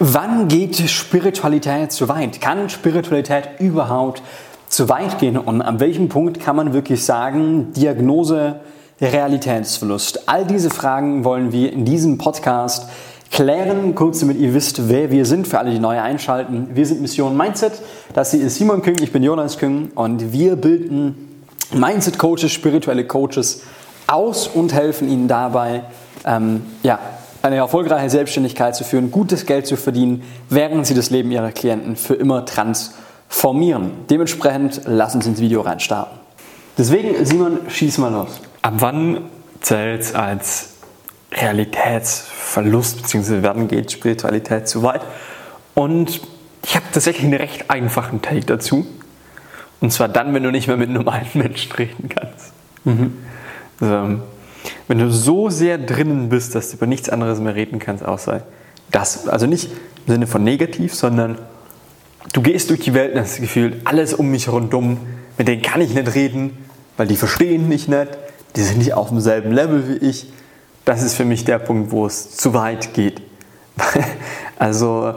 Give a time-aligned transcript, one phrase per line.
[0.00, 2.40] Wann geht Spiritualität zu weit?
[2.40, 4.22] Kann Spiritualität überhaupt
[4.68, 5.36] zu weit gehen?
[5.36, 8.60] Und an welchem Punkt kann man wirklich sagen, Diagnose,
[9.00, 10.28] Realitätsverlust?
[10.28, 12.88] All diese Fragen wollen wir in diesem Podcast
[13.32, 13.96] klären.
[13.96, 16.68] Kurz damit ihr wisst, wer wir sind, für alle, die neu einschalten.
[16.74, 17.72] Wir sind Mission Mindset.
[18.14, 21.42] Das hier ist Simon Küng, ich bin Jonas Küng und wir bilden
[21.74, 23.62] Mindset-Coaches, spirituelle Coaches
[24.06, 25.82] aus und helfen ihnen dabei,
[26.24, 27.00] ähm, ja,
[27.48, 31.96] eine erfolgreiche Selbstständigkeit zu führen, gutes Geld zu verdienen, während sie das Leben ihrer Klienten
[31.96, 33.90] für immer transformieren.
[34.08, 36.18] Dementsprechend lassen Sie ins Video reinstarten.
[36.76, 38.28] Deswegen, Simon, schieß mal los.
[38.62, 39.22] Ab wann
[39.60, 40.74] zählt es als
[41.32, 45.00] Realitätsverlust, beziehungsweise werden geht Spiritualität zu weit?
[45.74, 46.20] Und
[46.64, 48.86] ich habe tatsächlich einen recht einfachen Take dazu.
[49.80, 52.52] Und zwar dann, wenn du nicht mehr mit normalen Menschen reden kannst.
[52.84, 53.16] Mhm.
[53.80, 54.20] Also,
[54.86, 58.42] wenn du so sehr drinnen bist, dass du über nichts anderes mehr reden kannst, außer
[58.90, 59.28] das.
[59.28, 59.70] Also nicht
[60.06, 61.38] im Sinne von negativ, sondern
[62.32, 64.98] du gehst durch die Welt und hast das Gefühl, alles um mich rundum,
[65.36, 66.56] mit denen kann ich nicht reden,
[66.96, 68.08] weil die verstehen mich nicht,
[68.56, 70.32] die sind nicht auf demselben Level wie ich.
[70.84, 73.22] Das ist für mich der Punkt, wo es zu weit geht.
[74.58, 75.14] also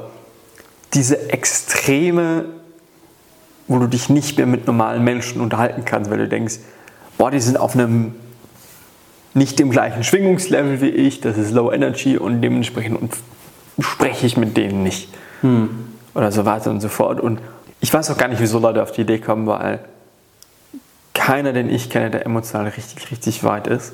[0.94, 2.46] diese Extreme,
[3.68, 6.60] wo du dich nicht mehr mit normalen Menschen unterhalten kannst, weil du denkst,
[7.18, 8.14] boah, die sind auf einem
[9.34, 13.16] nicht dem gleichen Schwingungslevel wie ich, das ist Low Energy und dementsprechend
[13.80, 15.10] spreche ich mit denen nicht.
[15.42, 15.70] Hm.
[16.14, 17.20] Oder so weiter und so fort.
[17.20, 17.40] Und
[17.80, 19.80] ich weiß auch gar nicht, wieso Leute auf die Idee kommen, weil
[21.14, 23.94] keiner, den ich kenne, der emotional richtig, richtig weit ist.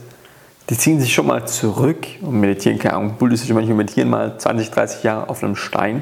[0.70, 4.72] Die ziehen sich schon mal zurück und meditieren, keine Ahnung, buddhistisch manchmal meditieren mal 20,
[4.72, 6.02] 30 Jahre auf einem Stein.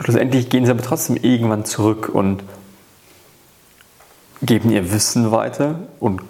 [0.00, 2.44] schlussendlich gehen sie aber trotzdem irgendwann zurück und
[4.42, 6.20] geben ihr Wissen weiter und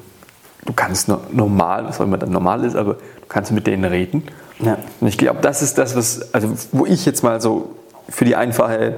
[0.65, 4.25] du kannst normal, was auch immer dann normal ist, aber du kannst mit denen reden.
[4.61, 4.79] Ja.
[5.01, 7.77] Und ich glaube, das ist das, was, also wo ich jetzt mal so
[8.09, 8.97] für die einfache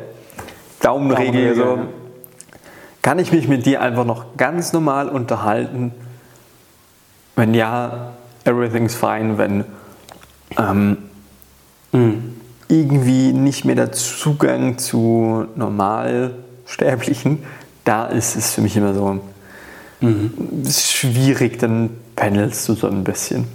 [0.80, 1.78] Daumenregel so,
[3.02, 5.92] kann ich mich mit dir einfach noch ganz normal unterhalten?
[7.36, 8.13] Wenn ja,
[8.45, 9.39] everything's fine.
[9.39, 9.64] Wenn
[10.58, 10.98] ähm,
[11.92, 12.36] mhm.
[12.68, 17.42] irgendwie nicht mehr der Zugang zu Normalsterblichen,
[17.84, 19.20] da ist es für mich immer so,
[20.00, 20.33] Mhm.
[20.64, 23.46] ist schwierig, dann pendelst du so ein bisschen.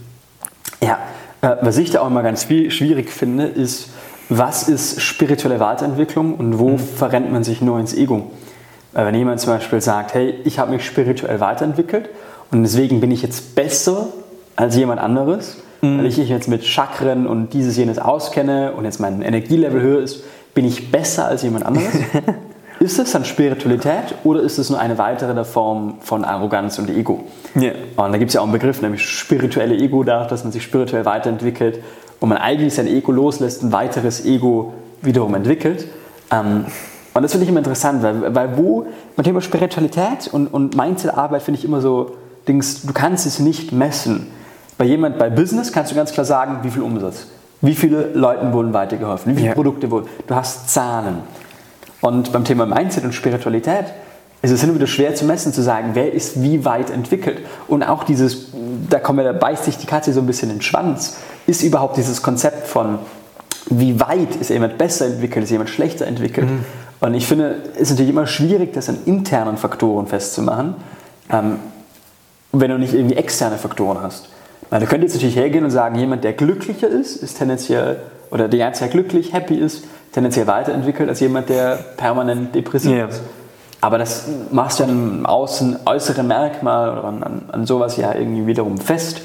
[0.81, 0.99] Ja,
[1.41, 3.89] äh, was ich da auch immer ganz schwierig finde, ist,
[4.29, 6.79] was ist spirituelle Weiterentwicklung und wo mhm.
[6.79, 8.31] verrennt man sich nur ins Ego?
[8.93, 12.09] Äh, wenn jemand zum Beispiel sagt, hey, ich habe mich spirituell weiterentwickelt
[12.51, 14.07] und deswegen bin ich jetzt besser
[14.55, 15.99] als jemand anderes, mhm.
[15.99, 20.01] weil ich mich jetzt mit Chakren und dieses jenes auskenne und jetzt mein Energielevel höher
[20.01, 20.23] ist,
[20.53, 21.93] bin ich besser als jemand anderes.
[22.79, 27.23] Ist es dann Spiritualität oder ist es nur eine weitere Form von Arroganz und Ego?
[27.55, 27.73] Yeah.
[27.95, 30.63] Und da gibt es ja auch einen Begriff, nämlich spirituelle Ego, da, dass man sich
[30.63, 31.79] spirituell weiterentwickelt
[32.19, 35.87] und man eigentlich sein Ego loslässt, ein weiteres Ego wiederum entwickelt.
[36.31, 36.65] Ähm,
[37.13, 41.43] und das finde ich immer interessant, weil, weil wo, beim Thema Spiritualität und, und Mindset-Arbeit
[41.43, 44.27] finde ich immer so, Dings, du kannst es nicht messen.
[44.77, 47.27] Bei jemand, bei Business kannst du ganz klar sagen, wie viel Umsatz,
[47.61, 49.55] wie viele Leuten wurden weitergeholfen, wie viele yeah.
[49.55, 50.07] Produkte wurden.
[50.27, 51.19] Du hast Zahlen.
[52.01, 53.85] Und beim Thema Mindset und Spiritualität
[54.41, 57.39] ist es immer wieder schwer zu messen, zu sagen, wer ist wie weit entwickelt.
[57.67, 58.47] Und auch dieses,
[58.89, 61.63] da, kommen wir, da beißt sich die Katze so ein bisschen in den Schwanz, ist
[61.63, 62.99] überhaupt dieses Konzept von,
[63.69, 66.49] wie weit ist jemand besser entwickelt, ist jemand schlechter entwickelt.
[66.49, 66.65] Mhm.
[66.99, 70.75] Und ich finde, es ist natürlich immer schwierig, das an internen Faktoren festzumachen,
[71.31, 71.59] ähm,
[72.51, 74.29] wenn du nicht irgendwie externe Faktoren hast.
[74.69, 77.97] Weil du könntest jetzt natürlich hergehen und sagen, jemand, der glücklicher ist, ist tendenziell,
[78.35, 83.07] oder der ganze glücklich, happy ist, tendenziell weiterentwickelt als jemand, der permanent depressiv yeah.
[83.07, 83.21] ist.
[83.79, 88.45] Aber das machst du ja an außen, äußeren Merkmal oder an, an, sowas ja irgendwie
[88.45, 89.21] wiederum fest.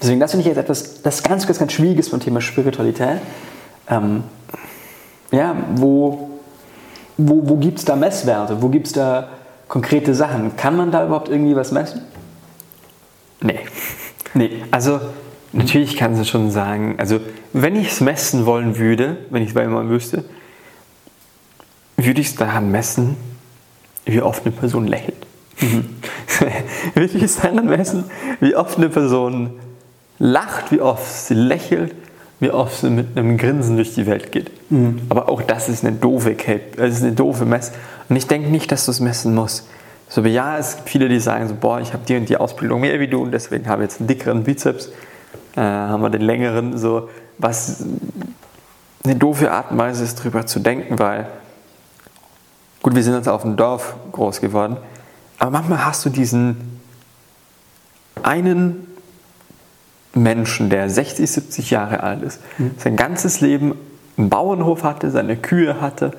[0.00, 3.18] Deswegen, das finde ich jetzt etwas, das ganz, ganz, ganz Schwieriges beim Thema Spiritualität.
[3.88, 4.22] Ähm,
[5.32, 6.30] ja, wo,
[7.16, 8.62] wo, wo gibt es da Messwerte?
[8.62, 9.28] Wo gibt es da
[9.66, 10.56] konkrete Sachen?
[10.56, 12.02] Kann man da überhaupt irgendwie was messen?
[13.40, 13.58] Nee.
[14.34, 15.00] Nee, also
[15.52, 17.20] Natürlich kann sie schon sagen, also
[17.52, 20.24] wenn ich es messen wollen würde, wenn ich es bei jemandem wüsste,
[21.96, 23.16] würde ich es daran messen,
[24.06, 25.26] wie oft eine Person lächelt.
[25.60, 25.84] Mhm.
[26.94, 28.04] würde ich es daran messen,
[28.40, 29.50] wie oft eine Person
[30.18, 31.94] lacht, wie oft sie lächelt,
[32.40, 34.50] wie oft sie mit einem Grinsen durch die Welt geht.
[34.70, 35.02] Mhm.
[35.10, 37.72] Aber auch das ist eine doofe Cape, das ist eine doofe Mess.
[38.08, 39.68] Und ich denke nicht, dass du es messen musst.
[40.08, 42.80] So, ja, es gibt viele, die sagen so, boah, ich habe die und die Ausbildung
[42.80, 44.90] mehr wie du und deswegen habe ich jetzt einen dickeren Bizeps
[45.56, 47.08] äh, haben wir den längeren, so
[47.38, 47.84] was
[49.04, 51.26] eine doofe Art und Weise ist, darüber zu denken, weil
[52.82, 54.76] gut, wir sind jetzt auf dem Dorf groß geworden,
[55.38, 56.80] aber manchmal hast du diesen
[58.22, 58.86] einen
[60.14, 62.72] Menschen, der 60, 70 Jahre alt ist, mhm.
[62.78, 63.74] sein ganzes Leben
[64.16, 66.12] einen Bauernhof hatte, seine Kühe hatte,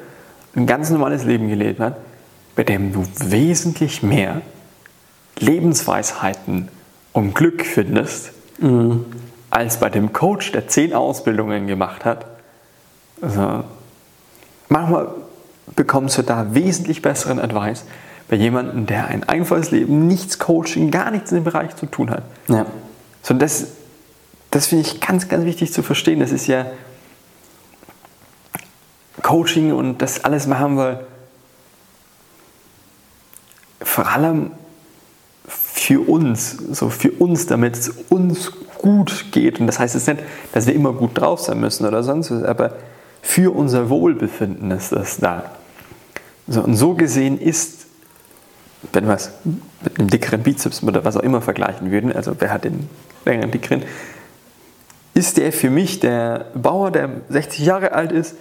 [0.55, 1.97] ein ganz normales Leben gelebt hat,
[2.55, 4.41] bei dem du wesentlich mehr
[5.39, 6.69] Lebensweisheiten
[7.11, 9.05] und Glück findest, mhm.
[9.49, 12.25] als bei dem Coach, der zehn Ausbildungen gemacht hat.
[13.21, 13.63] Also,
[14.69, 15.09] manchmal
[15.75, 17.85] bekommst du da wesentlich besseren Advice
[18.27, 22.09] bei jemandem, der ein einfaches Leben, nichts Coaching, gar nichts in dem Bereich zu tun
[22.09, 22.23] hat.
[22.47, 22.65] Ja.
[23.21, 23.67] So, das,
[24.51, 26.19] das finde ich ganz, ganz wichtig zu verstehen.
[26.19, 26.65] Das ist ja
[29.21, 31.07] Coaching und das alles machen wir
[33.81, 34.51] vor allem
[35.83, 39.59] für uns, so für uns, damit es uns gut geht.
[39.59, 40.21] Und das heißt jetzt nicht,
[40.53, 42.73] dass wir immer gut drauf sein müssen oder sonst was, aber
[43.21, 45.51] für unser Wohlbefinden ist das da.
[46.47, 47.85] So, und so gesehen ist,
[48.93, 49.31] wenn wir es
[49.83, 52.87] mit einem dickeren Bizeps oder was auch immer vergleichen würden, also wer hat den
[53.25, 53.83] längeren, dickeren,
[55.13, 58.35] ist der für mich der Bauer, der 60 Jahre alt ist,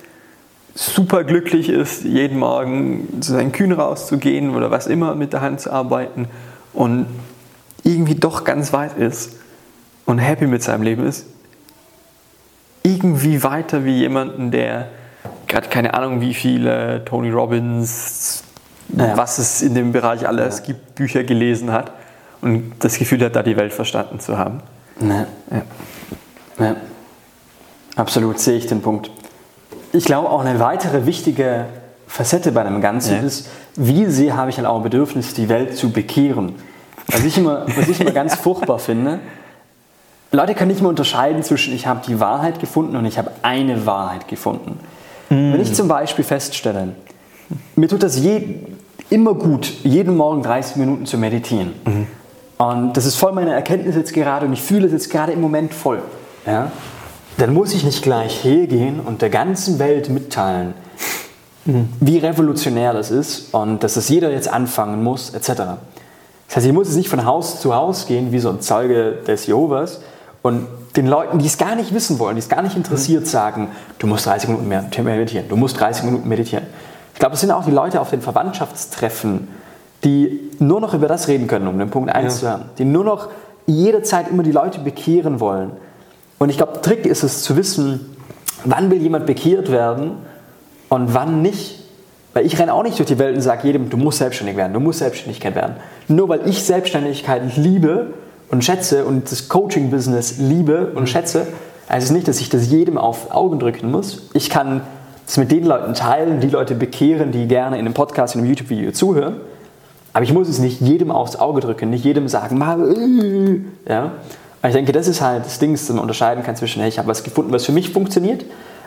[0.74, 5.60] super glücklich ist, jeden Morgen zu seinen Kühen rauszugehen oder was immer mit der Hand
[5.60, 6.28] zu arbeiten
[6.72, 7.06] und
[7.84, 9.37] irgendwie doch ganz weit ist
[10.06, 11.26] und happy mit seinem Leben ist,
[12.82, 14.88] irgendwie weiter wie jemanden, der
[15.46, 18.43] gerade keine Ahnung, wie viele Tony Robbins,
[18.88, 19.17] naja.
[19.17, 20.64] was es in dem Bereich alles ja.
[20.67, 21.93] gibt, Bücher gelesen hat
[22.40, 24.61] und das Gefühl hat, da die Welt verstanden zu haben.
[25.00, 25.26] Ja.
[26.58, 26.76] ja.
[27.96, 29.11] Absolut sehe ich den Punkt.
[29.93, 31.67] Ich glaube, auch eine weitere wichtige
[32.06, 35.76] Facette bei einem Ganzen ist, wie sehr habe ich dann auch ein Bedürfnis, die Welt
[35.76, 36.55] zu bekehren.
[37.08, 39.20] Was ich immer, was ich immer ganz furchtbar finde,
[40.31, 43.84] Leute können nicht mehr unterscheiden zwischen ich habe die Wahrheit gefunden und ich habe eine
[43.84, 44.78] Wahrheit gefunden.
[45.28, 45.52] Mm.
[45.52, 46.94] Wenn ich zum Beispiel feststelle,
[47.76, 48.60] mir tut das je,
[49.10, 51.72] immer gut, jeden Morgen 30 Minuten zu meditieren.
[51.84, 52.06] Mhm.
[52.56, 55.40] Und das ist voll meine Erkenntnis jetzt gerade und ich fühle es jetzt gerade im
[55.40, 56.00] Moment voll.
[56.46, 56.70] Ja?
[57.38, 60.75] Dann muss ich nicht gleich hergehen und der ganzen Welt mitteilen,
[61.64, 61.88] mhm.
[62.00, 65.62] wie revolutionär das ist und dass das jeder jetzt anfangen muss, etc.
[66.52, 69.12] Das heißt, ich muss jetzt nicht von Haus zu Haus gehen wie so ein Zeuge
[69.26, 70.00] des Jehovas,
[70.43, 70.66] und
[70.96, 73.69] den Leuten, die es gar nicht wissen wollen, die es gar nicht interessiert, sagen,
[73.99, 76.66] du musst 30 Minuten mehr meditieren, du musst 30 Minuten meditieren.
[77.14, 79.49] Ich glaube, es sind auch die Leute auf den Verwandtschaftstreffen,
[80.04, 82.40] die nur noch über das reden können, um den Punkt 1 ja.
[82.40, 83.28] zu hören, die nur noch
[83.66, 85.70] jederzeit immer die Leute bekehren wollen.
[86.40, 88.16] Und ich glaube, Trick ist es zu wissen,
[88.64, 90.16] wann will jemand bekehrt werden
[90.88, 91.81] und wann nicht.
[92.34, 94.73] Weil ich renne auch nicht durch die Welt und sage jedem, du musst selbstständig werden,
[94.73, 95.76] du musst Selbstständigkeit werden.
[96.08, 98.14] Nur weil ich Selbstständigkeit liebe,
[98.52, 101.46] und schätze und das Coaching-Business liebe und schätze,
[101.88, 104.29] heißt es nicht, dass ich das jedem auf Augen drücken muss.
[104.34, 104.82] Ich kann
[105.26, 108.50] es mit den Leuten teilen, die Leute bekehren, die gerne in einem Podcast, in einem
[108.50, 109.37] YouTube-Video zuhören.
[110.12, 114.12] Aber ich muss es nicht jedem aufs Auge drücken, nicht jedem sagen, mal, äh, ja.
[114.61, 116.99] Und ich denke, das ist halt das Ding, das man unterscheiden kann zwischen, hey, ich
[116.99, 118.44] habe was gefunden, was für mich funktioniert,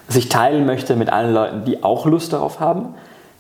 [0.08, 2.90] was ich teilen möchte mit allen Leuten, die auch Lust darauf haben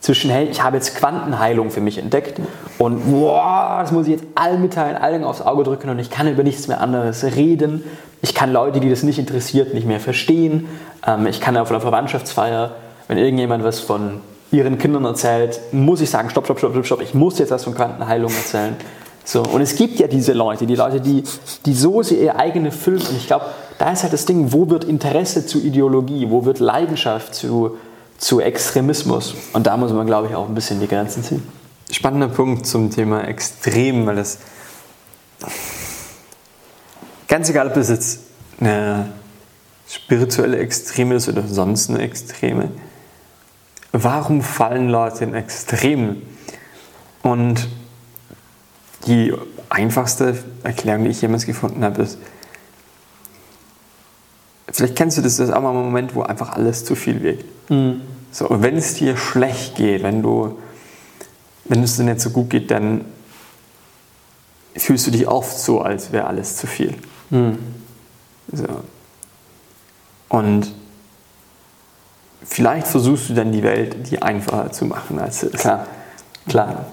[0.06, 2.40] zwischen, hey, ich habe jetzt Quantenheilung für mich entdeckt
[2.78, 6.28] und boah, das muss ich jetzt allen mitteilen, allen aufs Auge drücken und ich kann
[6.28, 7.84] über nichts mehr anderes reden.
[8.22, 10.68] Ich kann Leute, die das nicht interessiert, nicht mehr verstehen.
[11.08, 12.76] Ähm, ich kann auf einer Verwandtschaftsfeier,
[13.08, 14.22] wenn irgendjemand was von
[14.52, 17.64] ihren Kindern erzählt, muss ich sagen, stopp, stopp, stopp, stopp, stopp, ich muss jetzt was
[17.64, 18.76] von Quantenheilung erzählen.
[19.24, 21.24] So, und es gibt ja diese Leute, die Leute, die,
[21.66, 23.02] die so sehr ihre eigene füllen.
[23.02, 23.46] Und ich glaube,
[23.80, 27.78] da ist halt das Ding, wo wird Interesse zu Ideologie, wo wird Leidenschaft zu,
[28.18, 29.36] zu Extremismus.
[29.54, 31.48] Und da muss man, glaube ich, auch ein bisschen die Grenzen ziehen.
[31.92, 34.40] Spannender Punkt zum Thema Extrem, weil das
[37.28, 38.20] ganz egal, ob es jetzt
[38.60, 39.14] eine
[39.88, 42.70] spirituelle Extreme ist oder sonst eine Extreme,
[43.92, 46.22] warum fallen Leute in Extremen?
[47.22, 47.68] Und
[49.08, 49.34] die
[49.70, 52.18] einfachste Erklärung, die ich jemals gefunden habe, ist,
[54.72, 57.22] vielleicht kennst du das, das ist auch mal ein Moment, wo einfach alles zu viel
[57.22, 57.46] wirkt.
[57.70, 58.02] Mhm.
[58.32, 60.60] So, und wenn es dir schlecht geht, wenn du,
[61.66, 63.06] wenn es dir nicht so gut geht, dann
[64.76, 66.96] fühlst du dich oft so, als wäre alles zu viel.
[67.30, 67.58] Mhm.
[68.52, 68.68] So.
[70.30, 70.74] Und
[72.44, 75.62] vielleicht versuchst du dann die Welt dir einfacher zu machen, als es ist.
[75.62, 75.88] Klar,
[76.48, 76.86] klar.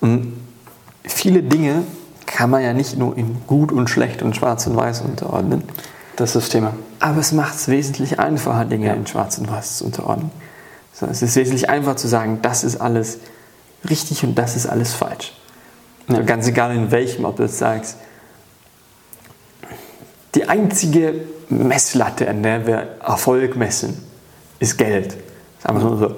[0.00, 0.32] Und
[1.04, 1.84] viele Dinge
[2.26, 5.62] kann man ja nicht nur in gut und schlecht und schwarz und weiß unterordnen.
[6.16, 6.74] Das ist das Thema.
[6.98, 8.92] Aber es macht es wesentlich einfacher, Dinge ja.
[8.92, 10.30] in Schwarz und Weiß zu unterordnen.
[10.92, 13.18] So, es ist wesentlich einfacher zu sagen, das ist alles
[13.88, 15.32] richtig und das ist alles falsch.
[16.08, 16.20] Ja.
[16.20, 17.96] Ganz egal in welchem, ob du jetzt sagst,
[20.34, 21.14] die einzige
[21.48, 24.02] Messlatte, an der wir Erfolg messen,
[24.58, 25.14] ist Geld.
[25.58, 26.16] Ist einfach nur so,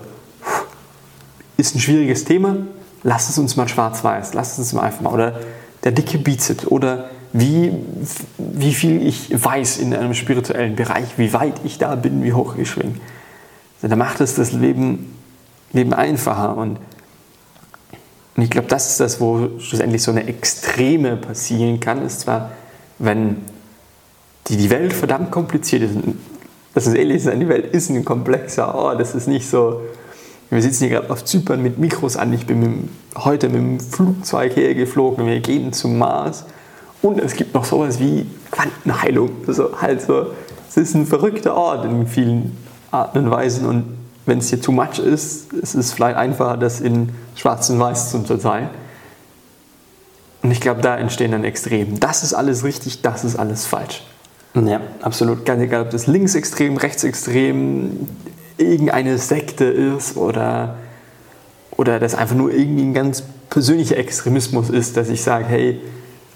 [1.56, 2.56] ist ein schwieriges Thema,
[3.02, 5.12] lass es uns mal schwarz-weiß, lass es uns mal einfach mal.
[5.12, 5.40] Oder
[5.82, 7.72] der dicke Bizeps oder wie,
[8.38, 12.56] wie viel ich weiß in einem spirituellen Bereich, wie weit ich da bin, wie hoch
[12.56, 12.94] ich schwinge.
[13.82, 15.16] dann macht es das Leben,
[15.72, 16.56] Leben einfacher.
[16.56, 16.78] Und,
[18.36, 22.52] und ich glaube, das ist das, wo schlussendlich so eine Extreme passieren kann, ist zwar,
[23.00, 23.38] wenn
[24.46, 25.96] die, die Welt verdammt kompliziert ist.
[26.72, 29.00] Das ist ehrlich sein, die Welt ist ein komplexer Ort.
[29.00, 29.80] Das ist nicht so,
[30.50, 32.32] wir sitzen hier gerade auf Zypern mit Mikros an.
[32.32, 35.26] Ich bin mit, heute mit dem Flugzeug hergeflogen.
[35.26, 36.44] Wir gehen zum Mars.
[37.04, 39.28] Und es gibt noch sowas wie Quantenheilung.
[39.46, 40.28] Also halt so,
[40.70, 42.56] es ist ein verrückter Ort in vielen
[42.90, 43.66] Arten und Weisen.
[43.66, 43.84] Und
[44.24, 48.10] wenn es hier too much ist, ist es vielleicht einfacher, das in schwarz und weiß
[48.10, 48.70] zu unterteilen.
[50.42, 52.00] Und ich glaube, da entstehen dann Extremen.
[52.00, 54.02] Das ist alles richtig, das ist alles falsch.
[54.54, 55.44] Ja, absolut.
[55.44, 58.08] Ganz egal, ob das linksextrem, rechtsextrem,
[58.56, 60.76] irgendeine Sekte ist oder,
[61.72, 65.80] oder das einfach nur irgendwie ein ganz persönlicher Extremismus ist, dass ich sage, hey,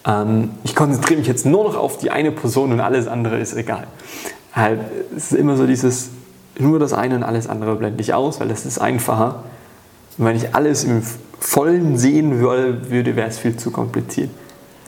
[0.06, 3.54] ähm, ich konzentriere mich jetzt nur noch auf die eine Person und alles andere ist
[3.54, 3.86] egal.
[4.52, 4.80] Halt,
[5.16, 6.10] es ist immer so dieses,
[6.58, 9.44] nur das eine und alles andere blende ich aus, weil das ist einfacher.
[10.16, 11.02] Und wenn ich alles im
[11.38, 14.30] Vollen sehen würde, wäre es viel zu kompliziert.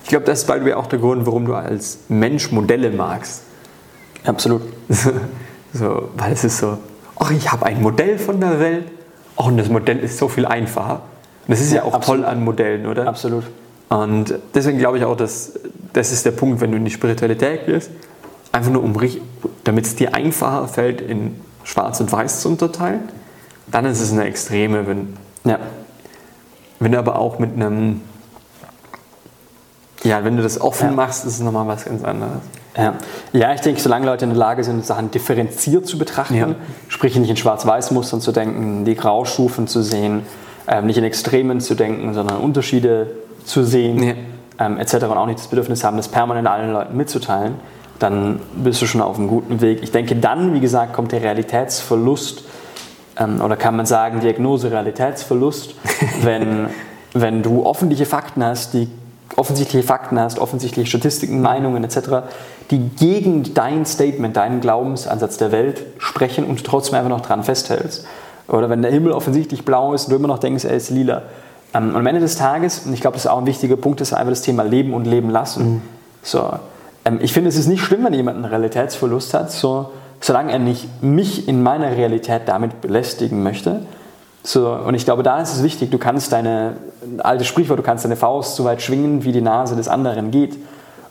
[0.02, 3.42] Ich glaube, das ist the way auch der Grund, warum du als Mensch Modelle magst.
[4.24, 4.62] Absolut.
[5.72, 6.78] so, weil es ist so,
[7.16, 8.86] ach, ich habe ein Modell von der Welt.
[9.36, 11.02] Oh, und das Modell ist so viel einfacher.
[11.46, 12.22] Und das ist ja, ja auch absolut.
[12.22, 13.06] toll an Modellen, oder?
[13.06, 13.44] Absolut.
[13.90, 15.52] Und deswegen glaube ich auch, dass
[15.92, 17.90] das ist der Punkt, wenn du in die Spiritualität gehst,
[18.52, 18.96] einfach nur um,
[19.64, 23.08] damit es dir einfacher fällt, in Schwarz und Weiß zu unterteilen,
[23.66, 24.86] dann ist es eine Extreme.
[24.86, 25.58] Wenn, ja.
[26.78, 28.00] wenn du aber auch mit einem
[30.02, 30.94] ja, wenn du das offen ja.
[30.94, 32.40] machst, ist es nochmal was ganz anderes.
[32.76, 32.94] Ja.
[33.32, 36.54] ja, ich denke, solange Leute in der Lage sind, Sachen differenziert zu betrachten, ja.
[36.88, 40.22] sprich nicht in Schwarz-Weiß-Mustern zu denken, die Graustufen zu sehen,
[40.68, 43.08] ähm, nicht in Extremen zu denken, sondern Unterschiede
[43.44, 44.14] zu sehen, ja.
[44.58, 44.94] ähm, etc.
[44.94, 47.54] und auch nicht das Bedürfnis haben, das permanent allen Leuten mitzuteilen,
[47.98, 49.82] dann bist du schon auf einem guten Weg.
[49.82, 52.44] Ich denke, dann, wie gesagt, kommt der Realitätsverlust
[53.18, 55.74] ähm, oder kann man sagen, Diagnose Realitätsverlust,
[56.22, 56.68] wenn,
[57.12, 58.88] wenn du öffentliche Fakten hast, die
[59.36, 61.98] offensichtliche Fakten hast, offensichtliche Statistiken, Meinungen etc.,
[62.70, 68.06] die gegen dein Statement, deinen Glaubensansatz der Welt sprechen und trotzdem einfach noch dran festhältst.
[68.48, 71.22] Oder wenn der Himmel offensichtlich blau ist und du immer noch denkst, er ist lila.
[71.74, 74.00] Ähm, und am Ende des Tages, und ich glaube, das ist auch ein wichtiger Punkt,
[74.00, 75.74] ist einfach das Thema Leben und Leben lassen.
[75.74, 75.82] Mhm.
[76.22, 76.50] So,
[77.04, 80.58] ähm, ich finde, es ist nicht schlimm, wenn jemand einen Realitätsverlust hat, so, solange er
[80.58, 83.82] nicht mich in meiner Realität damit belästigen möchte
[84.42, 87.82] so, und ich glaube, da ist es wichtig, du kannst deine, ein altes Sprichwort, du
[87.82, 90.56] kannst deine Faust so weit schwingen, wie die Nase des anderen geht.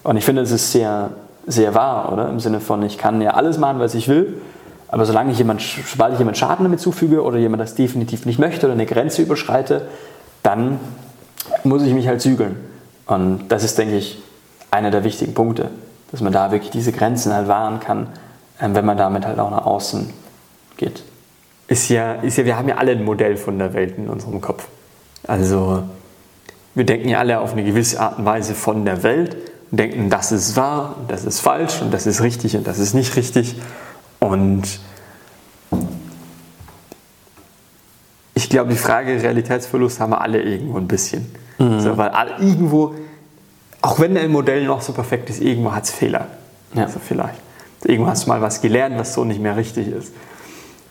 [0.04, 1.12] Und ich finde, das ist sehr,
[1.46, 2.30] sehr wahr, oder?
[2.30, 4.42] Im Sinne von, ich kann ja alles machen, was ich will,
[4.88, 8.40] aber solange ich jemand, sobald ich jemand Schaden damit zufüge oder jemand das definitiv nicht
[8.40, 9.88] möchte oder eine Grenze überschreite,
[10.50, 10.80] dann
[11.64, 12.58] muss ich mich halt zügeln.
[13.06, 14.22] Und das ist, denke ich,
[14.72, 15.70] einer der wichtigen Punkte,
[16.12, 18.08] dass man da wirklich diese Grenzen halt wahren kann,
[18.62, 20.10] ähm, wenn man damit halt auch nach außen
[20.78, 21.04] geht
[21.70, 24.42] ist ja, ist ja, wir haben ja alle ein Modell von der Welt in unserem
[24.42, 24.68] Kopf.
[25.28, 25.84] Also
[26.74, 29.38] wir denken ja alle auf eine gewisse Art und Weise von der Welt
[29.70, 32.96] und denken, das ist wahr, das ist falsch und das ist richtig und das ist
[32.96, 33.56] nicht richtig.
[34.20, 34.64] Und
[38.50, 41.28] ich glaube, die Frage Realitätsverlust haben wir alle irgendwo ein bisschen.
[41.60, 41.82] Mhm.
[41.82, 42.96] So, weil irgendwo,
[43.80, 46.26] auch wenn dein Modell noch so perfekt ist, irgendwo hat es Fehler.
[46.74, 46.86] Ja.
[46.86, 47.40] Also vielleicht.
[47.86, 50.14] Irgendwo hast du mal was gelernt, was so nicht mehr richtig ist.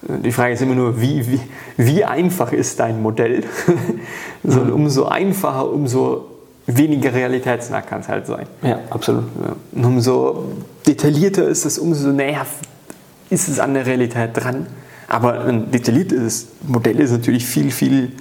[0.02, 1.40] Die Frage ist immer nur, wie, wie,
[1.76, 3.42] wie einfach ist dein Modell?
[4.44, 4.74] so, mhm.
[4.74, 6.26] Umso einfacher, umso
[6.68, 8.46] weniger realitätsnah kann es halt sein.
[8.62, 9.24] Ja, absolut.
[9.42, 9.56] Ja.
[9.72, 10.44] Und umso
[10.86, 12.46] detaillierter ist es, umso näher
[13.30, 14.68] ist es an der Realität dran.
[15.08, 18.12] Aber ein detailliertes Modell ist natürlich viel, viel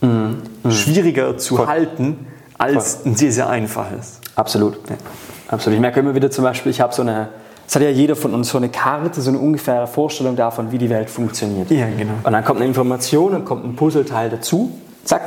[0.00, 0.38] mhm.
[0.62, 0.70] mhm.
[0.70, 1.66] schwieriger zu Voll.
[1.66, 2.26] halten
[2.58, 3.12] als Voll.
[3.12, 4.20] ein sehr, sehr einfaches.
[4.34, 4.74] Absolut.
[4.88, 4.96] Ja.
[5.48, 5.74] Absolut.
[5.76, 7.28] Ich merke immer wieder zum Beispiel, ich habe so eine
[7.72, 10.78] es hat ja jeder von uns so eine Karte, so eine ungefähre Vorstellung davon, wie
[10.78, 11.70] die Welt funktioniert.
[11.70, 12.12] Ja, genau.
[12.22, 14.72] Und dann kommt eine Information und kommt ein Puzzleteil dazu,
[15.04, 15.22] zack,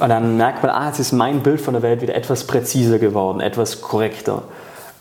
[0.00, 2.98] und dann merkt man, ah, jetzt ist mein Bild von der Welt wieder etwas präziser
[2.98, 4.42] geworden, etwas korrekter.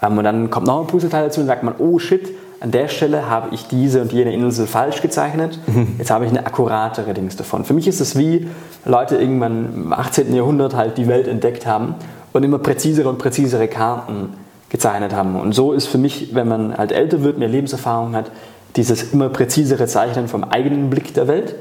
[0.04, 2.30] Ähm, und dann kommt noch ein Puzzleteil dazu und sagt man, oh shit,
[2.64, 5.60] an der Stelle habe ich diese und jene Insel falsch gezeichnet.
[5.68, 5.96] Mhm.
[5.98, 7.66] Jetzt habe ich eine akkuratere Dings davon.
[7.66, 8.48] Für mich ist es wie
[8.86, 10.34] Leute irgendwann im 18.
[10.34, 11.96] Jahrhundert halt die Welt entdeckt haben
[12.32, 14.30] und immer präzisere und präzisere Karten
[14.70, 15.36] gezeichnet haben.
[15.36, 18.32] Und so ist für mich, wenn man halt älter wird, mehr Lebenserfahrung hat,
[18.78, 21.56] dieses immer präzisere Zeichnen vom eigenen Blick der Welt.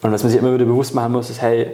[0.00, 1.66] Und was man sich immer wieder bewusst machen muss, ist, hey,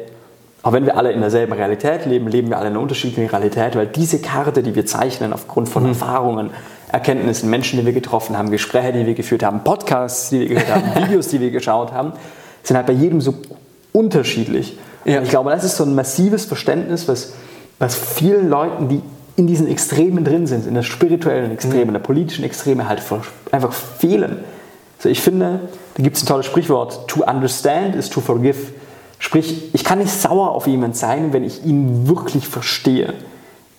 [0.65, 3.77] auch wenn wir alle in derselben Realität leben, leben wir alle in einer unterschiedlichen Realität,
[3.77, 5.91] weil diese Karte, die wir zeichnen, aufgrund von mhm.
[5.91, 6.51] Erfahrungen,
[6.93, 10.75] Erkenntnissen, Menschen, die wir getroffen haben, Gespräche, die wir geführt haben, Podcasts, die wir gehört
[10.75, 12.13] haben, Videos, die wir geschaut haben,
[12.63, 13.35] sind halt bei jedem so
[13.93, 14.77] unterschiedlich.
[15.05, 15.19] Ja.
[15.19, 17.33] Und ich glaube, das ist so ein massives Verständnis, was,
[17.79, 19.03] was vielen Leuten, die
[19.37, 21.89] in diesen Extremen drin sind, in der spirituellen Extreme, mhm.
[21.89, 23.03] in der politischen Extreme halt
[23.51, 24.45] einfach fehlen.
[24.99, 25.61] Also ich finde,
[25.95, 28.59] da gibt es ein tolles Sprichwort, to understand is to forgive.
[29.19, 33.15] Sprich, ich kann nicht sauer auf jemanden sein, wenn ich ihn wirklich verstehe.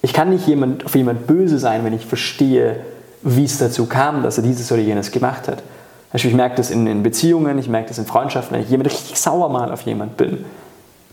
[0.01, 2.77] Ich kann nicht jemand, auf jemand böse sein, wenn ich verstehe,
[3.23, 5.63] wie es dazu kam, dass er dieses oder jenes gemacht hat.
[6.11, 8.91] Also ich merke das in, in Beziehungen, ich merke das in Freundschaften, wenn ich jemand
[8.91, 10.45] richtig sauer mal auf jemand bin,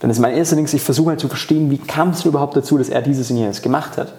[0.00, 2.79] dann ist mein erster Ding, ich versuche halt zu verstehen, wie kam es überhaupt dazu,
[2.79, 4.12] dass er dieses und jenes gemacht hat.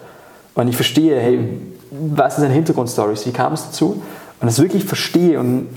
[0.53, 1.59] Und ich verstehe, hey,
[1.91, 4.01] was sind seine Hintergrundstories, wie kam es dazu?
[4.39, 5.67] Und das wirklich verstehe und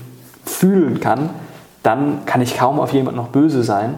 [0.43, 1.31] fühlen kann,
[1.83, 3.97] dann kann ich kaum auf jemanden noch böse sein,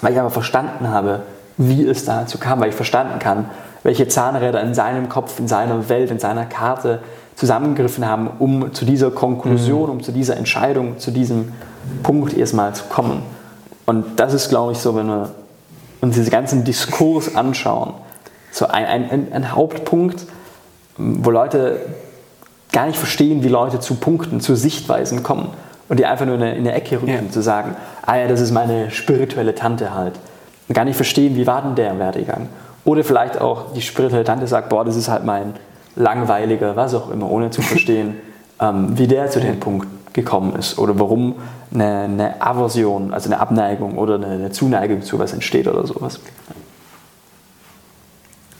[0.00, 1.22] weil ich aber verstanden habe,
[1.56, 3.46] wie es dazu kam, weil ich verstanden kann,
[3.82, 7.00] welche Zahnräder in seinem Kopf, in seiner Welt, in seiner Karte
[7.40, 9.90] zusammengegriffen haben, um zu dieser Konklusion, mhm.
[9.96, 11.52] um zu dieser Entscheidung, zu diesem
[12.02, 13.22] Punkt erstmal zu kommen.
[13.86, 15.30] Und das ist, glaube ich, so, wenn wir
[16.02, 17.94] uns diesen ganzen Diskurs anschauen,
[18.52, 20.26] so ein, ein, ein Hauptpunkt,
[20.98, 21.80] wo Leute
[22.72, 25.48] gar nicht verstehen, wie Leute zu Punkten, zu Sichtweisen kommen
[25.88, 27.30] und die einfach nur in eine, Ecke rücken, ja.
[27.30, 30.12] zu sagen, ah ja, das ist meine spirituelle Tante halt.
[30.68, 32.50] Und gar nicht verstehen, wie war denn der Werdegang.
[32.84, 35.54] Oder vielleicht auch die spirituelle Tante sagt, boah, das ist halt mein
[35.96, 38.16] langweiliger, was auch immer, ohne zu verstehen,
[38.60, 41.36] ähm, wie der zu dem Punkt gekommen ist oder warum
[41.72, 46.20] eine, eine Aversion, also eine Abneigung oder eine, eine Zuneigung zu was entsteht oder sowas.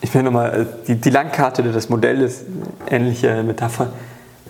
[0.00, 2.44] Ich finde nochmal, äh, die, die Landkarte oder das Modell ist
[2.88, 3.88] ähnliche Metapher,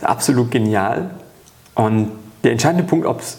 [0.03, 1.11] absolut genial.
[1.75, 2.13] Und
[2.45, 3.39] der entscheidende Punkt, ob es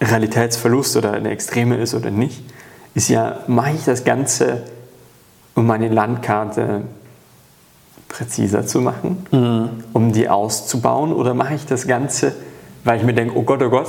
[0.00, 2.42] Realitätsverlust oder eine Extreme ist oder nicht,
[2.94, 4.62] ist ja, mache ich das Ganze,
[5.54, 6.82] um meine Landkarte
[8.08, 9.84] präziser zu machen, mhm.
[9.92, 12.34] um die auszubauen, oder mache ich das Ganze,
[12.84, 13.88] weil ich mir denke, oh Gott, oh Gott,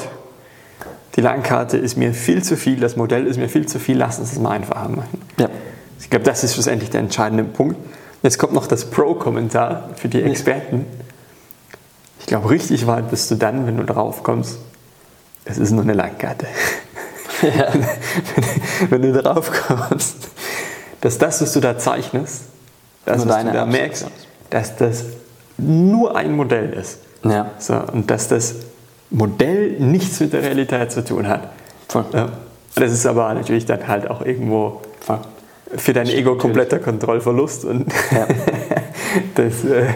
[1.16, 4.20] die Landkarte ist mir viel zu viel, das Modell ist mir viel zu viel, lass
[4.20, 5.22] uns das mal einfacher machen.
[5.40, 5.50] Ja.
[6.00, 7.76] Ich glaube, das ist schlussendlich der entscheidende Punkt.
[8.22, 10.86] Jetzt kommt noch das Pro-Kommentar für die Experten.
[12.20, 14.60] Ich glaube, richtig weit bist du dann, wenn du drauf kommst,
[15.46, 16.46] es ist nur eine Landkarte.
[17.42, 17.72] Ja.
[18.90, 20.16] wenn, du drauf kommst,
[21.02, 22.44] dass das, was du da zeichnest,
[23.08, 24.08] das, was du da merkst,
[24.50, 25.06] dass das
[25.58, 27.00] nur ein Modell ist.
[27.24, 27.52] Ja.
[27.58, 28.56] So, und dass das
[29.10, 31.50] Modell nichts mit der Realität zu tun hat.
[31.88, 32.06] Voll.
[32.14, 32.30] Ja.
[32.76, 35.20] Das ist aber natürlich dann halt auch irgendwo Voll.
[35.76, 38.28] für dein Ego kompletter Kontrollverlust und ja.
[39.36, 39.94] das, äh,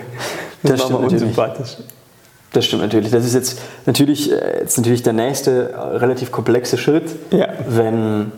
[0.63, 1.77] das, das war unsympathisch.
[2.53, 3.11] Das stimmt natürlich.
[3.11, 7.49] Das ist jetzt natürlich, äh, jetzt natürlich der nächste relativ komplexe Schritt, ja.
[7.67, 8.31] wenn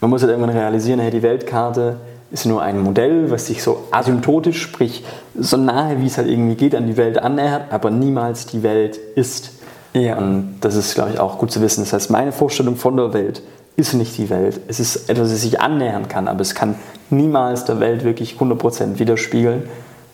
[0.00, 1.96] man muss halt irgendwann realisieren, hey, die Weltkarte
[2.30, 5.04] ist nur ein Modell, was sich so asymptotisch, sprich
[5.38, 8.96] so nahe wie es halt irgendwie geht an die Welt annähert, aber niemals die Welt
[9.14, 9.52] ist.
[9.92, 10.18] Ja.
[10.18, 11.82] Und das ist, glaube ich, auch gut zu wissen.
[11.82, 13.42] Das heißt, meine Vorstellung von der Welt
[13.76, 14.60] ist nicht die Welt.
[14.68, 16.74] Es ist etwas, das sich annähern kann, aber es kann
[17.10, 19.68] niemals der Welt wirklich 100% widerspiegeln.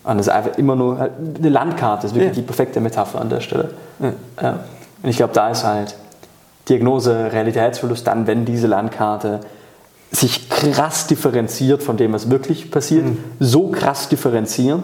[0.05, 2.43] Und es ist einfach immer nur halt eine Landkarte, das ist wirklich ja.
[2.43, 3.71] die perfekte Metapher an der Stelle.
[4.41, 4.61] Ja.
[5.03, 5.97] Und ich glaube, da ist halt
[6.69, 9.41] Diagnose Realitätsverlust dann, wenn diese Landkarte
[10.13, 13.19] sich krass differenziert von dem, was wirklich passiert, mhm.
[13.41, 14.83] so krass differenziert,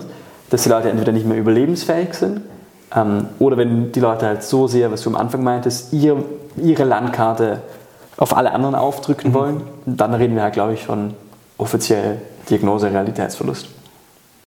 [0.51, 2.41] dass die Leute entweder nicht mehr überlebensfähig sind
[2.95, 6.25] ähm, oder wenn die Leute halt so sehr, was du am Anfang meintest, ihr,
[6.57, 7.61] ihre Landkarte
[8.17, 9.35] auf alle anderen aufdrücken mhm.
[9.35, 11.15] wollen, dann reden wir halt, glaube ich, von
[11.59, 13.69] offiziell Diagnose Realitätsverlust.